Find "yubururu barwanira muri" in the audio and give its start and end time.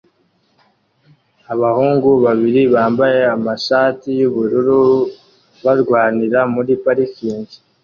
4.19-6.73